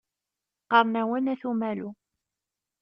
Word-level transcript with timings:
Qqaṛen-awen 0.63 1.31
At 1.33 1.43
Umalu. 1.49 1.89